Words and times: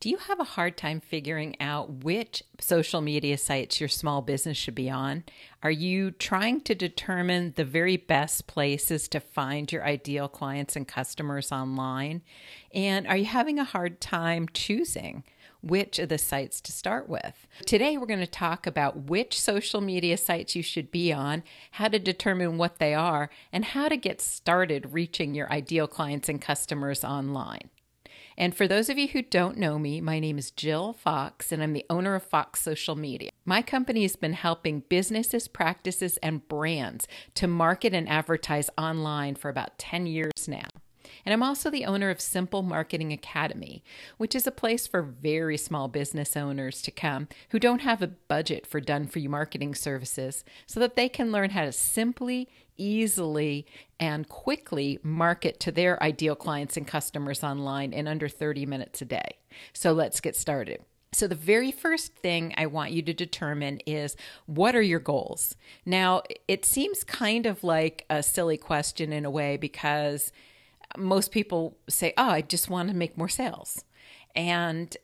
Do 0.00 0.08
you 0.08 0.16
have 0.16 0.40
a 0.40 0.44
hard 0.44 0.78
time 0.78 0.98
figuring 1.00 1.60
out 1.60 2.04
which 2.04 2.42
social 2.58 3.02
media 3.02 3.36
sites 3.36 3.80
your 3.80 3.90
small 3.90 4.22
business 4.22 4.56
should 4.56 4.74
be 4.74 4.88
on? 4.88 5.24
Are 5.62 5.70
you 5.70 6.10
trying 6.10 6.62
to 6.62 6.74
determine 6.74 7.52
the 7.54 7.66
very 7.66 7.98
best 7.98 8.46
places 8.46 9.08
to 9.08 9.20
find 9.20 9.70
your 9.70 9.84
ideal 9.84 10.26
clients 10.26 10.74
and 10.74 10.88
customers 10.88 11.52
online? 11.52 12.22
And 12.72 13.06
are 13.06 13.16
you 13.18 13.26
having 13.26 13.58
a 13.58 13.64
hard 13.64 14.00
time 14.00 14.48
choosing? 14.54 15.22
which 15.62 15.98
of 15.98 16.08
the 16.08 16.16
sites 16.16 16.58
to 16.58 16.72
start 16.72 17.06
with. 17.06 17.46
Today, 17.66 17.98
we're 17.98 18.06
going 18.06 18.18
to 18.18 18.26
talk 18.26 18.66
about 18.66 19.10
which 19.10 19.38
social 19.38 19.82
media 19.82 20.16
sites 20.16 20.56
you 20.56 20.62
should 20.62 20.90
be 20.90 21.12
on, 21.12 21.42
how 21.72 21.88
to 21.88 21.98
determine 21.98 22.56
what 22.56 22.78
they 22.78 22.94
are, 22.94 23.28
and 23.52 23.66
how 23.66 23.90
to 23.90 23.98
get 23.98 24.22
started 24.22 24.94
reaching 24.94 25.34
your 25.34 25.52
ideal 25.52 25.86
clients 25.86 26.30
and 26.30 26.40
customers 26.40 27.04
online. 27.04 27.68
And 28.36 28.54
for 28.54 28.66
those 28.66 28.88
of 28.88 28.98
you 28.98 29.08
who 29.08 29.22
don't 29.22 29.58
know 29.58 29.78
me, 29.78 30.00
my 30.00 30.18
name 30.18 30.38
is 30.38 30.50
Jill 30.50 30.92
Fox, 30.92 31.52
and 31.52 31.62
I'm 31.62 31.72
the 31.72 31.86
owner 31.90 32.14
of 32.14 32.22
Fox 32.22 32.60
Social 32.60 32.96
Media. 32.96 33.30
My 33.44 33.62
company 33.62 34.02
has 34.02 34.16
been 34.16 34.32
helping 34.32 34.84
businesses, 34.88 35.48
practices, 35.48 36.16
and 36.18 36.46
brands 36.48 37.06
to 37.34 37.46
market 37.46 37.92
and 37.92 38.08
advertise 38.08 38.70
online 38.78 39.34
for 39.34 39.48
about 39.48 39.78
10 39.78 40.06
years 40.06 40.48
now. 40.48 40.68
And 41.24 41.32
I'm 41.32 41.42
also 41.42 41.70
the 41.70 41.84
owner 41.84 42.10
of 42.10 42.20
Simple 42.20 42.62
Marketing 42.62 43.12
Academy, 43.12 43.82
which 44.16 44.34
is 44.34 44.46
a 44.46 44.52
place 44.52 44.86
for 44.86 45.02
very 45.02 45.56
small 45.56 45.88
business 45.88 46.36
owners 46.36 46.82
to 46.82 46.90
come 46.90 47.28
who 47.50 47.58
don't 47.58 47.80
have 47.80 48.02
a 48.02 48.08
budget 48.08 48.66
for 48.66 48.80
done 48.80 49.06
for 49.06 49.18
you 49.18 49.28
marketing 49.28 49.74
services 49.74 50.44
so 50.66 50.80
that 50.80 50.96
they 50.96 51.08
can 51.08 51.32
learn 51.32 51.50
how 51.50 51.64
to 51.64 51.72
simply, 51.72 52.48
easily, 52.76 53.66
and 53.98 54.28
quickly 54.28 54.98
market 55.02 55.60
to 55.60 55.72
their 55.72 56.02
ideal 56.02 56.34
clients 56.34 56.76
and 56.76 56.86
customers 56.86 57.44
online 57.44 57.92
in 57.92 58.08
under 58.08 58.28
30 58.28 58.66
minutes 58.66 59.02
a 59.02 59.04
day. 59.04 59.38
So 59.72 59.92
let's 59.92 60.20
get 60.20 60.36
started. 60.36 60.80
So, 61.12 61.26
the 61.26 61.34
very 61.34 61.72
first 61.72 62.14
thing 62.14 62.54
I 62.56 62.66
want 62.66 62.92
you 62.92 63.02
to 63.02 63.12
determine 63.12 63.80
is 63.84 64.16
what 64.46 64.76
are 64.76 64.82
your 64.82 65.00
goals? 65.00 65.56
Now, 65.84 66.22
it 66.46 66.64
seems 66.64 67.02
kind 67.02 67.46
of 67.46 67.64
like 67.64 68.06
a 68.08 68.22
silly 68.22 68.56
question 68.56 69.12
in 69.12 69.24
a 69.24 69.30
way 69.30 69.56
because 69.56 70.30
most 70.96 71.32
people 71.32 71.76
say, 71.88 72.12
Oh, 72.16 72.30
I 72.30 72.42
just 72.42 72.70
want 72.70 72.88
to 72.88 72.94
make 72.94 73.16
more 73.16 73.28
sales. 73.28 73.84
And 74.34 74.96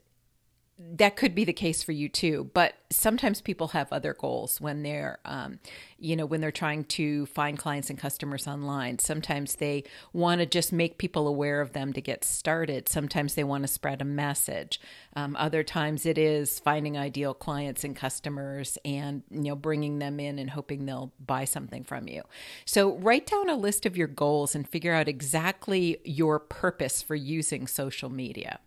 that 0.78 1.16
could 1.16 1.34
be 1.34 1.44
the 1.44 1.54
case 1.54 1.82
for 1.82 1.92
you 1.92 2.08
too. 2.08 2.50
But 2.52 2.74
sometimes 2.90 3.40
people 3.40 3.68
have 3.68 3.90
other 3.90 4.12
goals 4.12 4.60
when 4.60 4.82
they're 4.82 5.18
um, 5.24 5.58
you 5.98 6.14
know 6.16 6.26
when 6.26 6.42
they're 6.42 6.52
trying 6.52 6.84
to 6.84 7.24
find 7.26 7.58
clients 7.58 7.88
and 7.88 7.98
customers 7.98 8.46
online. 8.46 8.98
Sometimes 8.98 9.56
they 9.56 9.84
want 10.12 10.40
to 10.40 10.46
just 10.46 10.74
make 10.74 10.98
people 10.98 11.26
aware 11.26 11.62
of 11.62 11.72
them 11.72 11.94
to 11.94 12.02
get 12.02 12.24
started. 12.24 12.90
Sometimes 12.90 13.34
they 13.34 13.44
want 13.44 13.64
to 13.64 13.68
spread 13.68 14.02
a 14.02 14.04
message. 14.04 14.78
Um, 15.14 15.34
other 15.36 15.62
times 15.62 16.04
it 16.04 16.18
is 16.18 16.58
finding 16.58 16.98
ideal 16.98 17.32
clients 17.32 17.82
and 17.82 17.96
customers 17.96 18.76
and 18.84 19.22
you 19.30 19.40
know 19.44 19.56
bringing 19.56 19.98
them 19.98 20.20
in 20.20 20.38
and 20.38 20.50
hoping 20.50 20.84
they'll 20.84 21.12
buy 21.24 21.46
something 21.46 21.84
from 21.84 22.06
you. 22.06 22.22
So 22.66 22.96
write 22.98 23.26
down 23.26 23.48
a 23.48 23.56
list 23.56 23.86
of 23.86 23.96
your 23.96 24.08
goals 24.08 24.54
and 24.54 24.68
figure 24.68 24.92
out 24.92 25.08
exactly 25.08 25.98
your 26.04 26.38
purpose 26.38 27.00
for 27.00 27.14
using 27.14 27.66
social 27.66 28.10
media 28.10 28.60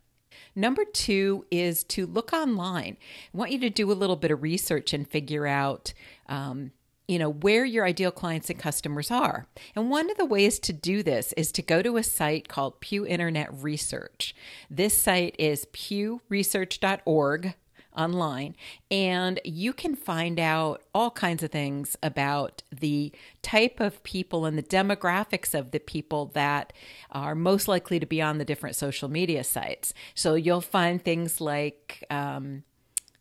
Number 0.56 0.86
two 0.86 1.46
is 1.52 1.84
to 1.86 2.06
look 2.06 2.34
online. 2.34 2.98
I 3.34 3.38
want 3.38 3.52
you 3.52 3.60
to 3.60 3.70
do 3.70 3.92
a 3.92 3.94
little 3.94 4.16
bit 4.16 4.32
of 4.32 4.44
research 4.44 4.94
and 4.94 5.08
figure 5.08 5.48
out. 5.48 5.94
Um, 6.28 6.72
you 7.08 7.18
know 7.18 7.32
where 7.32 7.66
your 7.66 7.86
ideal 7.86 8.12
clients 8.12 8.52
and 8.52 8.60
customers 8.60 9.10
are. 9.10 9.48
And 9.76 9.90
one 9.90 10.12
of 10.12 10.18
the 10.18 10.26
ways 10.26 10.60
to 10.60 10.72
do 10.72 11.02
this 11.02 11.34
is 11.34 11.52
to 11.54 11.64
go 11.64 11.82
to 11.82 11.98
a 11.98 12.04
site 12.04 12.48
called 12.48 12.82
Pew 12.82 13.04
Internet 13.04 13.50
Research. 13.52 14.36
This 14.70 14.96
site 14.96 15.36
is 15.40 15.66
pewresearch.org 15.74 17.56
online 18.00 18.56
and 18.90 19.40
you 19.44 19.74
can 19.74 19.96
find 19.96 20.40
out 20.40 20.82
all 20.96 21.12
kinds 21.12 21.44
of 21.44 21.52
things 21.52 21.96
about 22.02 22.64
the 22.72 23.12
type 23.42 23.80
of 23.80 24.02
people 24.04 24.46
and 24.46 24.58
the 24.58 24.64
demographics 24.64 25.58
of 25.58 25.72
the 25.72 25.80
people 25.80 26.28
that 26.28 26.72
are 27.12 27.36
most 27.36 27.68
likely 27.68 28.00
to 28.00 28.06
be 28.06 28.22
on 28.22 28.38
the 28.38 28.46
different 28.46 28.76
social 28.76 29.10
media 29.10 29.44
sites. 29.44 29.94
So 30.16 30.36
you'll 30.36 30.62
find 30.62 31.04
things 31.04 31.42
like, 31.42 32.06
um, 32.10 32.64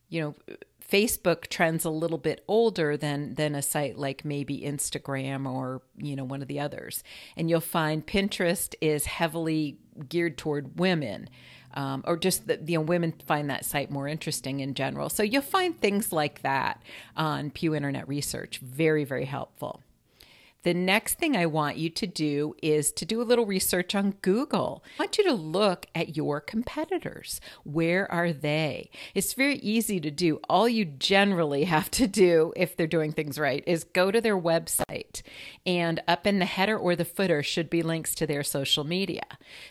you 0.09 0.21
know, 0.21 0.35
Facebook 0.91 1.49
trends 1.49 1.85
a 1.85 1.91
little 1.91 2.17
bit 2.17 2.43
older 2.49 2.97
than 2.97 3.35
than 3.35 3.55
a 3.55 3.61
site 3.61 3.99
like 3.99 4.25
maybe 4.25 4.63
Instagram 4.63 5.47
or 5.47 5.83
you 5.99 6.17
know 6.17 6.25
one 6.25 6.41
of 6.41 6.49
the 6.49 6.61
others, 6.61 7.05
and 7.37 7.51
you'll 7.51 7.61
find 7.61 8.07
Pinterest 8.07 8.75
is 8.81 9.05
heavily 9.05 9.77
geared 10.09 10.39
toward 10.39 10.79
women 10.79 11.29
um, 11.79 12.03
or 12.09 12.17
just 12.17 12.49
that 12.49 12.69
you 12.69 12.77
know 12.77 12.83
women 12.83 13.15
find 13.27 13.49
that 13.51 13.65
site 13.65 13.89
more 13.89 14.09
interesting 14.09 14.59
in 14.59 14.75
general. 14.75 15.09
So 15.09 15.23
you'll 15.23 15.43
find 15.43 15.79
things 15.79 16.13
like 16.13 16.43
that 16.43 16.83
on 17.17 17.53
Pew 17.53 17.73
Internet 17.73 18.09
Research. 18.09 18.59
Very 18.59 19.05
very 19.05 19.27
helpful. 19.27 19.81
The 20.65 20.75
next 20.75 21.19
thing 21.19 21.37
I 21.37 21.47
want 21.47 21.77
you 21.77 21.89
to 21.89 22.07
do 22.07 22.57
is 22.63 22.91
to 22.93 23.05
do 23.05 23.23
a 23.23 23.25
little 23.25 23.47
research 23.47 23.95
on 23.95 24.17
Google. 24.23 24.83
I 24.99 25.05
want 25.05 25.17
you 25.17 25.25
to 25.25 25.33
look 25.33 25.87
at 25.95 26.17
your 26.17 26.41
competitors. 26.41 27.41
Where 27.65 28.11
are 28.11 28.33
they? 28.33 28.91
It's 29.15 29.35
very 29.35 29.57
easy 29.57 30.01
to 30.01 30.11
do. 30.11 30.41
All 30.49 30.69
you 30.69 30.85
generally 30.85 31.65
have 31.65 31.91
to 31.93 32.09
do, 32.09 32.53
if 32.57 32.77
they're 32.77 32.89
doing 32.89 33.13
things 33.13 33.39
right, 33.39 33.63
is 33.69 33.85
go 33.85 34.11
to 34.11 34.21
their 34.21 34.39
website. 34.39 35.23
And 35.65 36.03
up 36.09 36.27
in 36.27 36.41
the 36.41 36.45
header 36.45 36.77
or 36.77 36.97
the 36.97 37.05
footer 37.05 37.43
should 37.43 37.71
be 37.71 37.83
links 37.83 38.15
to 38.17 38.27
their 38.27 38.43
social 38.43 38.83
media. 38.83 39.23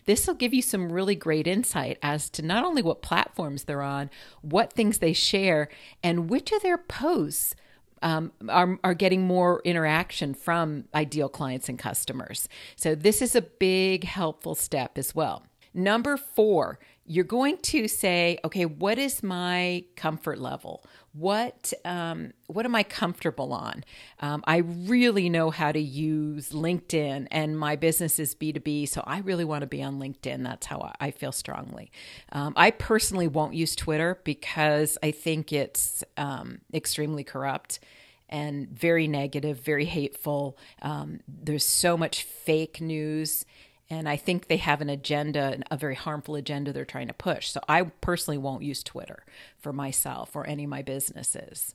This 0.05 0.25
will 0.25 0.35
give 0.35 0.53
you 0.53 0.61
some 0.61 0.91
really 0.91 1.15
great 1.15 1.47
insight 1.47 1.99
as 2.01 2.29
to 2.31 2.41
not 2.41 2.63
only 2.63 2.81
what 2.81 3.01
platforms 3.01 3.65
they're 3.65 3.81
on, 3.81 4.09
what 4.41 4.71
things 4.71 4.99
they 4.99 5.13
share, 5.13 5.67
and 6.01 6.29
which 6.29 6.53
of 6.53 6.61
their 6.61 6.77
posts 6.77 7.55
um, 8.01 8.31
are, 8.49 8.79
are 8.83 8.93
getting 8.93 9.21
more 9.21 9.61
interaction 9.63 10.33
from 10.33 10.85
ideal 10.93 11.29
clients 11.29 11.69
and 11.69 11.77
customers. 11.79 12.47
So, 12.75 12.95
this 12.95 13.21
is 13.21 13.35
a 13.35 13.41
big 13.41 14.03
helpful 14.03 14.55
step 14.55 14.97
as 14.97 15.15
well. 15.15 15.43
Number 15.77 16.17
four, 16.17 16.79
you're 17.05 17.23
going 17.23 17.59
to 17.59 17.88
say, 17.88 18.39
okay, 18.43 18.65
what 18.65 18.97
is 18.97 19.21
my 19.21 19.85
comfort 19.95 20.39
level? 20.39 20.83
What 21.13 21.71
um, 21.85 22.31
what 22.47 22.65
am 22.65 22.73
I 22.73 22.81
comfortable 22.81 23.53
on? 23.53 23.83
Um, 24.19 24.43
I 24.47 24.57
really 24.57 25.29
know 25.29 25.51
how 25.51 25.71
to 25.71 25.79
use 25.79 26.49
LinkedIn, 26.49 27.27
and 27.29 27.59
my 27.59 27.75
business 27.75 28.17
is 28.17 28.33
B 28.33 28.51
two 28.51 28.59
B, 28.59 28.88
so 28.88 29.03
I 29.05 29.19
really 29.19 29.45
want 29.45 29.61
to 29.61 29.67
be 29.67 29.83
on 29.83 29.99
LinkedIn. 29.99 30.43
That's 30.43 30.65
how 30.65 30.91
I 30.99 31.11
feel 31.11 31.31
strongly. 31.31 31.91
Um, 32.31 32.53
I 32.55 32.71
personally 32.71 33.27
won't 33.27 33.53
use 33.53 33.75
Twitter 33.75 34.19
because 34.23 34.97
I 35.03 35.11
think 35.11 35.53
it's 35.53 36.03
um, 36.17 36.61
extremely 36.73 37.23
corrupt 37.23 37.79
and 38.29 38.67
very 38.67 39.07
negative, 39.07 39.59
very 39.59 39.85
hateful. 39.85 40.57
Um, 40.81 41.19
there's 41.27 41.65
so 41.65 41.95
much 41.97 42.23
fake 42.23 42.81
news 42.81 43.45
and 43.89 44.09
I 44.09 44.17
think 44.17 44.47
they 44.47 44.57
have 44.57 44.81
an 44.81 44.89
agenda, 44.89 45.59
a 45.71 45.77
very 45.77 45.95
harmful 45.95 46.35
agenda 46.35 46.73
they're 46.73 46.85
trying 46.85 47.07
to 47.07 47.13
push. 47.13 47.49
So 47.49 47.61
I 47.69 47.83
personally 47.83 48.37
won't 48.37 48.63
use 48.63 48.83
Twitter 48.83 49.23
for 49.57 49.71
myself 49.71 50.35
or 50.35 50.45
any 50.45 50.65
of 50.65 50.69
my 50.69 50.81
businesses. 50.81 51.73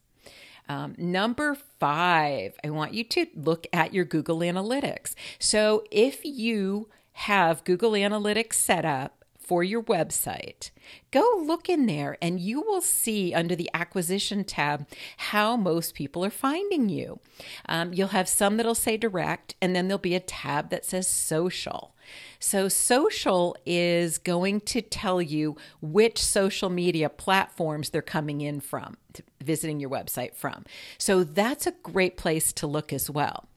Um, 0.69 0.95
number 0.97 1.57
five, 1.81 2.55
I 2.63 2.71
want 2.71 2.95
you 2.95 3.05
to 3.05 3.27
look 3.35 3.67
at 3.73 3.93
your 3.93 4.05
Google 4.05 4.39
Analytics. 4.39 5.15
So 5.39 5.85
if 5.91 6.25
you 6.25 6.89
have 7.13 7.65
Google 7.65 7.93
Analytics 7.93 8.55
set 8.55 8.85
up, 8.85 9.22
for 9.45 9.63
your 9.63 9.83
website, 9.83 10.71
go 11.11 11.43
look 11.45 11.69
in 11.69 11.87
there 11.87 12.17
and 12.23 12.41
you 12.41 12.61
will 12.61 12.81
see 12.81 13.35
under 13.35 13.57
the 13.57 13.71
acquisition 13.75 14.45
tab 14.45 14.87
how 15.17 15.57
most 15.57 15.95
people 15.95 16.25
are 16.25 16.31
finding 16.31 16.89
you. 16.89 17.21
Um, 17.69 17.93
you'll 17.93 18.09
have 18.09 18.29
some 18.29 18.57
that'll 18.57 18.75
say 18.75 18.97
direct, 18.97 19.55
and 19.61 19.75
then 19.75 19.89
there'll 19.89 19.99
be 19.99 20.15
a 20.15 20.21
tab 20.21 20.71
that 20.71 20.85
says 20.85 21.09
social. 21.09 21.95
So, 22.39 22.69
social 22.69 23.57
is 23.65 24.19
going 24.19 24.61
to 24.63 24.83
tell 24.83 25.23
you 25.23 25.57
which 25.81 26.23
social 26.23 26.69
media 26.69 27.09
platforms 27.09 27.91
they're 27.91 28.03
coming 28.03 28.41
in 28.41 28.61
from, 28.61 28.97
visiting 29.41 29.81
your 29.81 29.91
website 29.91 30.35
from. 30.35 30.65
So, 30.99 31.25
that's 31.25 31.67
a 31.67 31.75
great 31.83 32.17
place 32.17 32.53
to 32.55 32.67
look 32.67 32.93
as 32.93 33.09
well. 33.09 33.49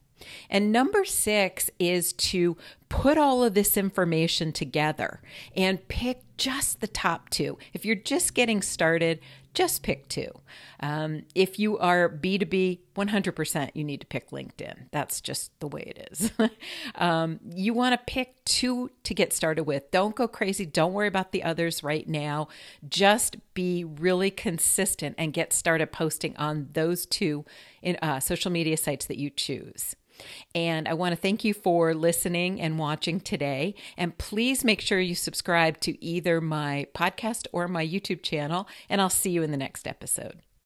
And 0.50 0.72
number 0.72 1.06
six 1.06 1.70
is 1.80 2.14
to 2.14 2.58
put 3.02 3.18
all 3.18 3.44
of 3.44 3.54
this 3.54 3.78
information 3.78 4.52
together 4.52 5.22
and 5.56 5.88
pick 5.88 6.22
just 6.38 6.82
the 6.82 6.88
top 6.88 7.30
two. 7.30 7.58
If 7.74 7.86
you're 7.86 7.96
just 7.96 8.34
getting 8.34 8.62
started, 8.62 9.20
just 9.54 9.84
pick 9.84 10.08
two. 10.10 10.30
Um, 10.82 11.24
if 11.34 11.60
you 11.60 11.78
are 11.78 12.10
B2B, 12.10 12.80
100% 12.96 13.72
you 13.74 13.84
need 13.84 14.02
to 14.02 14.08
pick 14.08 14.30
LinkedIn. 14.32 14.90
That's 14.92 15.22
just 15.22 15.58
the 15.60 15.68
way 15.68 15.94
it 15.96 16.10
is. 16.12 16.32
um, 16.96 17.40
you 17.54 17.74
want 17.74 17.94
to 17.94 18.12
pick 18.12 18.44
two 18.44 18.92
to 19.04 19.14
get 19.14 19.34
started 19.34 19.64
with. 19.64 19.92
Don't 19.92 20.16
go 20.16 20.28
crazy. 20.28 20.66
Don't 20.66 20.94
worry 20.94 21.08
about 21.08 21.32
the 21.32 21.44
others 21.44 21.84
right 21.84 22.08
now. 22.08 22.48
Just 22.88 23.38
be 23.54 23.84
really 23.84 24.32
consistent 24.32 25.16
and 25.18 25.32
get 25.32 25.54
started 25.54 25.92
posting 25.92 26.36
on 26.38 26.70
those 26.74 27.06
two 27.06 27.46
in 27.82 27.98
uh, 28.02 28.20
social 28.20 28.52
media 28.52 28.78
sites 28.78 29.06
that 29.06 29.18
you 29.18 29.30
choose. 29.30 29.96
And 30.54 30.88
I 30.88 30.94
want 30.94 31.14
to 31.14 31.22
thank 31.22 31.44
you 31.44 31.54
for 31.54 31.94
listening 31.94 32.62
and 32.62 32.80
watching 32.80 33.20
today. 33.20 33.76
And 33.98 34.18
please 34.18 34.64
make 34.64 34.82
sure 34.82 35.00
you 35.00 35.16
subscribe 35.16 35.80
to 35.82 36.04
either 36.04 36.42
my 36.42 36.88
podcast 36.96 37.48
or 37.52 37.68
my 37.68 37.86
YouTube 37.86 38.22
channel. 38.22 38.68
And 38.90 39.02
I'll 39.02 39.10
see 39.10 39.32
you 39.32 39.44
in 39.44 39.52
the 39.52 39.58
next 39.58 39.88
episode. 39.88 40.46